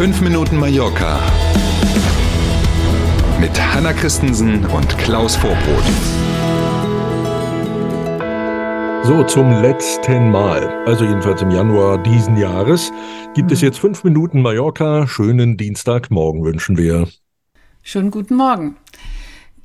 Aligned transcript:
5 0.00 0.22
Minuten 0.22 0.56
Mallorca 0.56 1.20
mit 3.38 3.50
Hanna 3.60 3.92
Christensen 3.92 4.64
und 4.64 4.96
Klaus 4.96 5.36
Vorbrot. 5.36 5.84
So, 9.04 9.22
zum 9.24 9.50
letzten 9.60 10.30
Mal, 10.30 10.86
also 10.86 11.04
jedenfalls 11.04 11.42
im 11.42 11.50
Januar 11.50 12.02
diesen 12.02 12.38
Jahres, 12.38 12.90
gibt 13.34 13.52
es 13.52 13.60
jetzt 13.60 13.78
5 13.78 14.02
Minuten 14.04 14.40
Mallorca. 14.40 15.06
Schönen 15.06 15.58
Dienstagmorgen 15.58 16.44
wünschen 16.44 16.78
wir. 16.78 17.06
Schönen 17.82 18.10
guten 18.10 18.36
Morgen. 18.36 18.76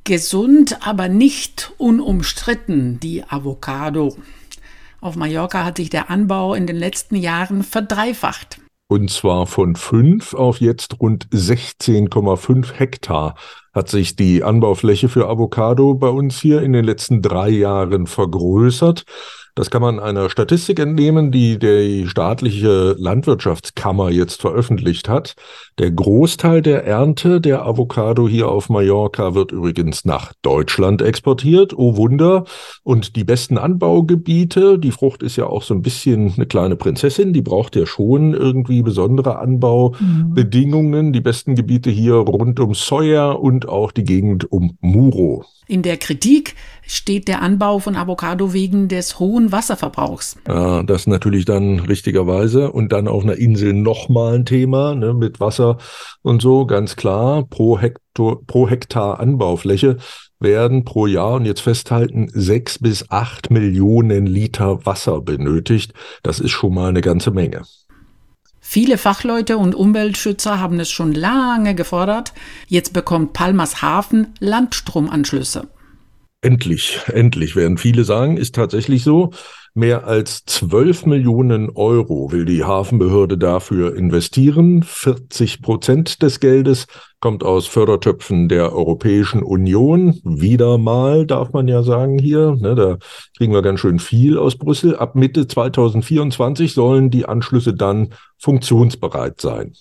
Gesund, 0.03 0.85
aber 0.85 1.07
nicht 1.07 1.71
unumstritten, 1.77 2.99
die 2.99 3.23
Avocado. 3.23 4.17
Auf 4.99 5.15
Mallorca 5.15 5.63
hat 5.63 5.77
sich 5.77 5.89
der 5.89 6.09
Anbau 6.09 6.55
in 6.55 6.67
den 6.67 6.75
letzten 6.75 7.15
Jahren 7.15 7.63
verdreifacht. 7.63 8.59
Und 8.87 9.09
zwar 9.09 9.47
von 9.47 9.75
5 9.75 10.35
auf 10.35 10.61
jetzt 10.61 10.99
rund 10.99 11.27
16,5 11.29 12.73
Hektar 12.73 13.35
hat 13.73 13.89
sich 13.89 14.15
die 14.15 14.43
Anbaufläche 14.43 15.09
für 15.09 15.27
Avocado 15.27 15.95
bei 15.95 16.07
uns 16.07 16.39
hier 16.39 16.61
in 16.61 16.71
den 16.71 16.85
letzten 16.85 17.21
drei 17.23 17.49
Jahren 17.49 18.05
vergrößert. 18.05 19.03
Das 19.55 19.71
kann 19.71 19.81
man 19.81 20.01
einer 20.01 20.29
Statistik 20.29 20.79
entnehmen, 20.79 21.31
die 21.31 21.57
die 21.57 22.07
staatliche 22.09 22.93
Landwirtschaftskammer 22.99 24.09
jetzt 24.09 24.41
veröffentlicht 24.41 25.07
hat. 25.07 25.35
Der 25.79 25.91
Großteil 25.91 26.61
der 26.61 26.85
Ernte 26.85 27.39
der 27.39 27.65
Avocado 27.65 28.27
hier 28.27 28.49
auf 28.49 28.67
Mallorca 28.67 29.33
wird 29.33 29.53
übrigens 29.53 30.03
nach 30.03 30.33
Deutschland 30.41 31.01
exportiert. 31.01 31.73
Oh 31.73 31.95
Wunder. 31.95 32.43
Und 32.83 33.15
die 33.15 33.23
besten 33.23 33.57
Anbaugebiete, 33.57 34.77
die 34.77 34.91
Frucht 34.91 35.23
ist 35.23 35.37
ja 35.37 35.47
auch 35.47 35.63
so 35.63 35.73
ein 35.73 35.81
bisschen 35.81 36.33
eine 36.35 36.47
kleine 36.47 36.75
Prinzessin, 36.75 37.31
die 37.31 37.41
braucht 37.41 37.77
ja 37.77 37.85
schon 37.85 38.33
irgendwie 38.33 38.81
besondere 38.81 39.39
Anbaubedingungen. 39.39 41.07
Mhm. 41.07 41.13
Die 41.13 41.21
besten 41.21 41.55
Gebiete 41.55 41.89
hier 41.89 42.15
rund 42.15 42.59
um 42.59 42.75
Sawyer 42.75 43.39
und 43.39 43.69
auch 43.69 43.93
die 43.93 44.03
Gegend 44.03 44.51
um 44.51 44.77
Muro. 44.81 45.45
In 45.67 45.81
der 45.81 45.97
Kritik 45.97 46.55
steht 46.85 47.27
der 47.27 47.41
Anbau 47.41 47.79
von 47.79 47.95
Avocado 47.95 48.53
wegen 48.53 48.87
des 48.87 49.19
hohen 49.19 49.44
Wasserverbrauchs. 49.51 50.37
Ja, 50.47 50.83
das 50.83 51.07
natürlich 51.07 51.45
dann 51.45 51.79
richtigerweise 51.79 52.71
und 52.71 52.91
dann 52.91 53.07
auf 53.07 53.23
einer 53.23 53.35
Insel 53.35 53.73
nochmal 53.73 54.35
ein 54.35 54.45
Thema 54.45 54.95
ne, 54.95 55.13
mit 55.13 55.39
Wasser 55.39 55.77
und 56.21 56.41
so, 56.41 56.65
ganz 56.65 56.95
klar. 56.95 57.43
Pro 57.49 57.79
Hektar, 57.79 58.37
pro 58.47 58.69
Hektar 58.69 59.19
Anbaufläche 59.19 59.97
werden 60.39 60.85
pro 60.85 61.07
Jahr 61.07 61.33
und 61.33 61.45
jetzt 61.45 61.61
festhalten 61.61 62.29
sechs 62.33 62.79
bis 62.79 63.09
acht 63.09 63.51
Millionen 63.51 64.25
Liter 64.25 64.85
Wasser 64.85 65.21
benötigt. 65.21 65.93
Das 66.23 66.39
ist 66.39 66.51
schon 66.51 66.73
mal 66.73 66.89
eine 66.89 67.01
ganze 67.01 67.31
Menge. 67.31 67.63
Viele 68.67 68.97
Fachleute 68.97 69.57
und 69.57 69.75
Umweltschützer 69.75 70.59
haben 70.59 70.79
es 70.79 70.89
schon 70.89 71.13
lange 71.13 71.75
gefordert. 71.75 72.33
Jetzt 72.67 72.93
bekommt 72.93 73.33
Palmas 73.33 73.83
Hafen 73.83 74.33
Landstromanschlüsse. 74.39 75.67
Endlich, 76.45 76.99
endlich, 77.07 77.55
werden 77.55 77.79
viele 77.79 78.03
sagen, 78.03 78.37
ist 78.37 78.53
tatsächlich 78.53 79.03
so. 79.03 79.31
Mehr 79.73 80.05
als 80.05 80.45
12 80.45 81.07
Millionen 81.07 81.71
Euro 81.71 82.31
will 82.31 82.45
die 82.45 82.63
Hafenbehörde 82.63 83.39
dafür 83.39 83.95
investieren. 83.95 84.83
40 84.83 85.63
Prozent 85.63 86.21
des 86.21 86.39
Geldes 86.39 86.85
kommt 87.19 87.43
aus 87.43 87.65
Fördertöpfen 87.65 88.47
der 88.47 88.73
Europäischen 88.73 89.41
Union. 89.41 90.21
Wieder 90.23 90.77
mal, 90.77 91.25
darf 91.25 91.51
man 91.51 91.67
ja 91.67 91.81
sagen 91.81 92.19
hier. 92.19 92.55
Ne, 92.61 92.75
da 92.75 92.97
kriegen 93.35 93.51
wir 93.51 93.63
ganz 93.63 93.79
schön 93.79 93.97
viel 93.97 94.37
aus 94.37 94.55
Brüssel. 94.55 94.95
Ab 94.95 95.15
Mitte 95.15 95.47
2024 95.47 96.73
sollen 96.75 97.09
die 97.09 97.25
Anschlüsse 97.25 97.73
dann 97.73 98.09
funktionsbereit 98.37 99.41
sein. 99.41 99.73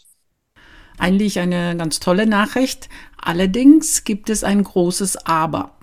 Eigentlich 0.97 1.39
eine 1.41 1.77
ganz 1.77 2.01
tolle 2.01 2.27
Nachricht. 2.27 2.89
Allerdings 3.21 4.05
gibt 4.05 4.31
es 4.31 4.45
ein 4.45 4.65
großes 4.65 5.27
Aber. 5.27 5.75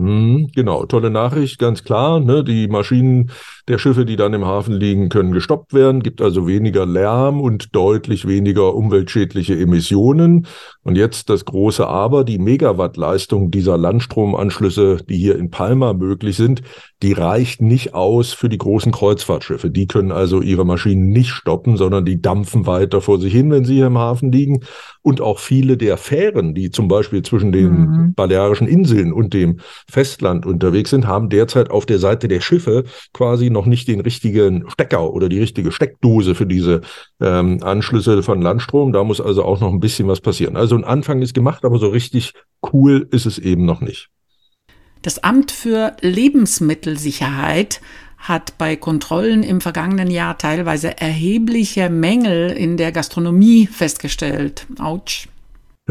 Mhm, 0.00 0.52
genau, 0.54 0.86
tolle 0.86 1.10
Nachricht, 1.10 1.58
ganz 1.58 1.82
klar. 1.82 2.20
Ne? 2.20 2.44
Die 2.44 2.68
Maschinen 2.68 3.32
der 3.68 3.78
Schiffe, 3.78 4.04
die 4.04 4.16
dann 4.16 4.34
im 4.34 4.46
Hafen 4.46 4.74
liegen, 4.74 5.08
können 5.08 5.32
gestoppt 5.32 5.74
werden, 5.74 6.02
gibt 6.02 6.22
also 6.22 6.46
weniger 6.46 6.86
Lärm 6.86 7.40
und 7.40 7.74
deutlich 7.74 8.26
weniger 8.26 8.74
umweltschädliche 8.74 9.58
Emissionen. 9.58 10.46
Und 10.82 10.96
jetzt 10.96 11.28
das 11.28 11.44
große 11.44 11.86
Aber, 11.86 12.24
die 12.24 12.38
Megawattleistung 12.38 13.50
dieser 13.50 13.76
Landstromanschlüsse, 13.76 14.98
die 15.08 15.18
hier 15.18 15.38
in 15.38 15.50
Palma 15.50 15.92
möglich 15.92 16.36
sind, 16.36 16.62
die 17.02 17.12
reicht 17.12 17.60
nicht 17.60 17.94
aus 17.94 18.32
für 18.32 18.48
die 18.48 18.58
großen 18.58 18.90
Kreuzfahrtschiffe. 18.90 19.70
Die 19.70 19.86
können 19.86 20.10
also 20.10 20.40
ihre 20.40 20.64
Maschinen 20.64 21.10
nicht 21.10 21.30
stoppen, 21.30 21.76
sondern 21.76 22.04
die 22.04 22.20
dampfen 22.20 22.66
weiter 22.66 23.00
vor 23.00 23.20
sich 23.20 23.32
hin, 23.32 23.50
wenn 23.50 23.64
sie 23.64 23.74
hier 23.74 23.86
im 23.86 23.98
Hafen 23.98 24.32
liegen. 24.32 24.60
Und 25.02 25.20
auch 25.20 25.38
viele 25.38 25.76
der 25.76 25.96
Fähren, 25.96 26.54
die 26.54 26.70
zum 26.70 26.88
Beispiel 26.88 27.22
zwischen 27.22 27.52
den 27.52 27.70
mhm. 27.70 28.14
Balearischen 28.14 28.66
Inseln 28.66 29.12
und 29.12 29.32
dem 29.32 29.60
Festland 29.88 30.44
unterwegs 30.44 30.90
sind, 30.90 31.06
haben 31.06 31.28
derzeit 31.28 31.70
auf 31.70 31.86
der 31.86 31.98
Seite 31.98 32.28
der 32.28 32.40
Schiffe 32.40 32.84
quasi 33.12 33.50
noch 33.58 33.66
nicht 33.66 33.88
den 33.88 34.00
richtigen 34.00 34.70
Stecker 34.70 35.12
oder 35.12 35.28
die 35.28 35.40
richtige 35.40 35.72
Steckdose 35.72 36.36
für 36.36 36.46
diese 36.46 36.82
ähm, 37.20 37.58
Anschlüsse 37.62 38.22
von 38.22 38.40
Landstrom. 38.40 38.92
Da 38.92 39.02
muss 39.02 39.20
also 39.20 39.44
auch 39.44 39.60
noch 39.60 39.72
ein 39.72 39.80
bisschen 39.80 40.06
was 40.06 40.20
passieren. 40.20 40.56
Also 40.56 40.76
ein 40.76 40.84
Anfang 40.84 41.20
ist 41.22 41.34
gemacht, 41.34 41.64
aber 41.64 41.78
so 41.78 41.88
richtig 41.88 42.34
cool 42.72 43.08
ist 43.10 43.26
es 43.26 43.38
eben 43.38 43.64
noch 43.64 43.80
nicht. 43.80 44.10
Das 45.02 45.22
Amt 45.24 45.50
für 45.50 45.96
Lebensmittelsicherheit 46.00 47.80
hat 48.16 48.58
bei 48.58 48.76
Kontrollen 48.76 49.42
im 49.42 49.60
vergangenen 49.60 50.10
Jahr 50.10 50.38
teilweise 50.38 50.98
erhebliche 51.00 51.88
Mängel 51.90 52.50
in 52.50 52.76
der 52.76 52.92
Gastronomie 52.92 53.66
festgestellt. 53.66 54.66
Autsch. 54.78 55.28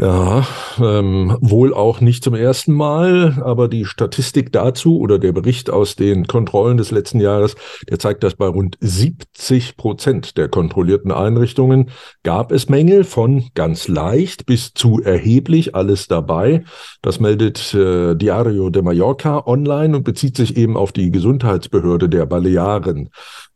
Ja, 0.00 0.46
ähm, 0.78 1.36
wohl 1.40 1.74
auch 1.74 2.00
nicht 2.00 2.22
zum 2.22 2.36
ersten 2.36 2.72
Mal, 2.72 3.42
aber 3.44 3.66
die 3.66 3.84
Statistik 3.84 4.52
dazu 4.52 5.00
oder 5.00 5.18
der 5.18 5.32
Bericht 5.32 5.70
aus 5.70 5.96
den 5.96 6.28
Kontrollen 6.28 6.76
des 6.76 6.92
letzten 6.92 7.18
Jahres, 7.18 7.56
der 7.90 7.98
zeigt, 7.98 8.22
dass 8.22 8.36
bei 8.36 8.46
rund 8.46 8.76
70 8.78 9.76
Prozent 9.76 10.36
der 10.36 10.48
kontrollierten 10.48 11.10
Einrichtungen 11.10 11.90
gab 12.22 12.52
es 12.52 12.68
Mängel 12.68 13.02
von 13.02 13.48
ganz 13.56 13.88
leicht 13.88 14.46
bis 14.46 14.72
zu 14.72 15.02
erheblich, 15.02 15.74
alles 15.74 16.06
dabei. 16.06 16.62
Das 17.02 17.18
meldet 17.18 17.74
äh, 17.74 18.14
Diario 18.14 18.70
de 18.70 18.82
Mallorca 18.82 19.42
online 19.46 19.96
und 19.96 20.04
bezieht 20.04 20.36
sich 20.36 20.56
eben 20.56 20.76
auf 20.76 20.92
die 20.92 21.10
Gesundheitsbehörde 21.10 22.08
der 22.08 22.24
Balearen. 22.24 23.10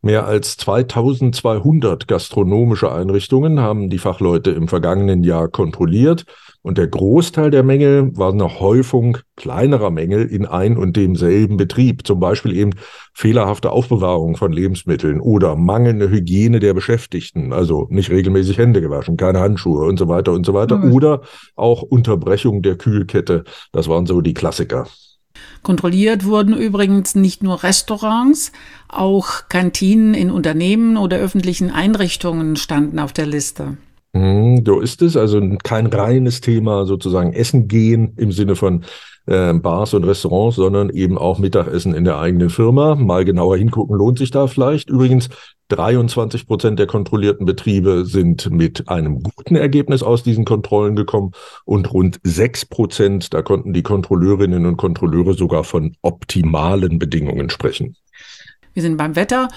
Mehr 0.05 0.27
als 0.27 0.57
2200 0.57 2.09
gastronomische 2.09 2.91
Einrichtungen 2.91 3.61
haben 3.61 3.89
die 3.89 3.99
Fachleute 3.99 4.51
im 4.51 4.67
vergangenen 4.67 5.23
Jahr 5.23 5.47
kontrolliert 5.47 6.27
und 6.63 6.77
der 6.77 6.89
Großteil 6.89 7.53
der 7.53 7.63
Mängel 7.63 8.17
war 8.17 8.33
eine 8.33 8.61
Häufung 8.61 9.19
kleinerer 9.37 9.91
Mängel 9.91 10.27
in 10.27 10.45
ein 10.45 10.77
und 10.77 10.97
demselben 10.97 11.57
Betrieb, 11.57 12.05
zum 12.05 12.19
Beispiel 12.19 12.57
eben 12.57 12.73
fehlerhafte 13.15 13.71
Aufbewahrung 13.71 14.37
von 14.37 14.53
Lebensmitteln 14.53 15.21
oder 15.21 15.55
mangelnde 15.55 16.11
Hygiene 16.11 16.59
der 16.59 16.75
Beschäftigten, 16.75 17.53
also 17.53 17.87
nicht 17.91 18.11
regelmäßig 18.11 18.59
Hände 18.59 18.81
gewaschen, 18.81 19.17
keine 19.17 19.39
Handschuhe 19.39 19.85
und 19.87 19.99
so 19.99 20.09
weiter 20.09 20.33
und 20.33 20.47
so 20.47 20.55
weiter 20.55 20.79
mhm. 20.79 20.93
oder 20.93 21.23
auch 21.57 21.83
Unterbrechung 21.83 22.62
der 22.62 22.77
Kühlkette. 22.77 23.45
Das 23.73 23.89
waren 23.89 24.07
so 24.07 24.21
die 24.21 24.35
Klassiker. 24.35 24.87
Kontrolliert 25.62 26.25
wurden 26.25 26.56
übrigens 26.56 27.15
nicht 27.15 27.43
nur 27.43 27.62
Restaurants, 27.62 28.53
auch 28.88 29.48
Kantinen 29.48 30.15
in 30.15 30.31
Unternehmen 30.31 30.97
oder 30.97 31.19
öffentlichen 31.19 31.70
Einrichtungen 31.70 32.56
standen 32.56 32.98
auf 32.98 33.12
der 33.12 33.26
Liste. 33.26 33.76
Hm, 34.15 34.62
so 34.65 34.81
ist 34.81 35.03
es. 35.03 35.17
Also 35.17 35.41
kein 35.62 35.87
reines 35.87 36.41
Thema 36.41 36.84
sozusagen 36.84 37.33
Essen 37.33 37.67
gehen 37.69 38.12
im 38.17 38.33
Sinne 38.33 38.56
von 38.56 38.84
äh, 39.27 39.55
Bars 39.55 39.95
und 39.95 40.05
Restaurants, 40.05 40.56
sondern 40.56 40.91
eben 40.91 41.17
auch 41.17 41.39
Mittagessen 41.39 41.95
in 41.95 42.05
der 42.05 42.19
eigenen 42.19 42.50
Firma. 42.50 42.95
Mal 42.95 43.25
genauer 43.25 43.56
hingucken 43.56 43.97
lohnt 43.97 44.19
sich 44.19 44.31
da 44.31 44.47
vielleicht. 44.47 44.91
Übrigens 44.91 45.31
23 45.69 46.47
Prozent 46.47 46.79
der 46.79 46.87
kontrollierten 46.87 47.47
Betriebe 47.47 48.05
sind 48.05 48.50
mit 48.50 48.88
einem 48.88 49.23
guten 49.23 49.56
Ergebnis 49.56 50.03
aus 50.03 50.23
diesen 50.23 50.44
Kontrollen 50.44 50.97
gekommen 50.97 51.32
und 51.64 51.91
rund 51.94 52.20
sechs 52.23 52.67
Prozent, 52.67 53.32
da 53.32 53.41
konnten 53.41 53.73
die 53.73 53.82
Kontrolleurinnen 53.82 54.67
und 54.67 54.76
Kontrolleure 54.76 55.32
sogar 55.32 55.64
von 55.64 55.97
optimalen 56.03 56.99
Bedingungen 56.99 57.49
sprechen. 57.49 57.97
Wir 58.75 58.82
sind 58.82 58.99
beim 58.99 59.17
Wetter. 59.17 59.49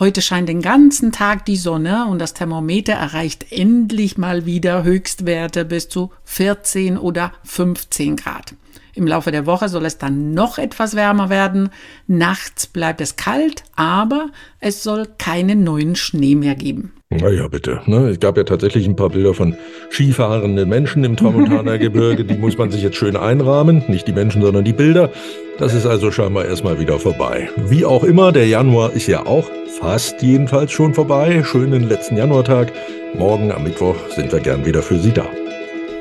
Heute 0.00 0.22
scheint 0.22 0.48
den 0.48 0.62
ganzen 0.62 1.12
Tag 1.12 1.44
die 1.44 1.58
Sonne 1.58 2.06
und 2.06 2.20
das 2.20 2.32
Thermometer 2.32 2.94
erreicht 2.94 3.52
endlich 3.52 4.16
mal 4.16 4.46
wieder 4.46 4.82
Höchstwerte 4.82 5.66
bis 5.66 5.90
zu 5.90 6.10
14 6.24 6.96
oder 6.96 7.34
15 7.44 8.16
Grad. 8.16 8.54
Im 8.94 9.06
Laufe 9.06 9.30
der 9.30 9.46
Woche 9.46 9.68
soll 9.68 9.84
es 9.86 9.98
dann 9.98 10.34
noch 10.34 10.58
etwas 10.58 10.96
wärmer 10.96 11.30
werden. 11.30 11.70
Nachts 12.06 12.66
bleibt 12.66 13.00
es 13.00 13.16
kalt, 13.16 13.64
aber 13.76 14.30
es 14.60 14.82
soll 14.82 15.06
keinen 15.18 15.64
neuen 15.64 15.96
Schnee 15.96 16.34
mehr 16.34 16.54
geben. 16.54 16.92
Naja, 17.12 17.48
bitte. 17.48 17.80
Ne? 17.86 18.08
Es 18.08 18.20
gab 18.20 18.36
ja 18.36 18.44
tatsächlich 18.44 18.86
ein 18.86 18.94
paar 18.94 19.10
Bilder 19.10 19.34
von 19.34 19.56
skifahrenden 19.90 20.68
Menschen 20.68 21.02
im 21.02 21.16
Tramontaner 21.16 21.76
Gebirge. 21.76 22.24
Die 22.24 22.36
muss 22.36 22.56
man 22.56 22.70
sich 22.70 22.82
jetzt 22.82 22.96
schön 22.96 23.16
einrahmen. 23.16 23.82
Nicht 23.88 24.06
die 24.06 24.12
Menschen, 24.12 24.42
sondern 24.42 24.64
die 24.64 24.72
Bilder. 24.72 25.10
Das 25.58 25.74
ist 25.74 25.86
also 25.86 26.12
scheinbar 26.12 26.44
erstmal 26.44 26.78
wieder 26.78 27.00
vorbei. 27.00 27.50
Wie 27.56 27.84
auch 27.84 28.04
immer, 28.04 28.30
der 28.30 28.46
Januar 28.46 28.92
ist 28.92 29.08
ja 29.08 29.26
auch 29.26 29.50
fast 29.80 30.22
jedenfalls 30.22 30.70
schon 30.70 30.94
vorbei. 30.94 31.42
Schönen 31.44 31.88
letzten 31.88 32.16
Januartag. 32.16 32.72
Morgen 33.14 33.50
am 33.50 33.64
Mittwoch 33.64 33.96
sind 34.14 34.30
wir 34.30 34.38
gern 34.38 34.64
wieder 34.64 34.80
für 34.80 34.98
Sie 35.00 35.12
da. 35.12 35.26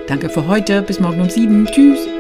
Danke 0.06 0.30
für 0.30 0.45
heute. 0.45 0.83
Bis 0.83 1.00
morgen 1.00 1.21
um 1.21 1.30
sieben. 1.30 1.65
Tschüss. 1.65 2.19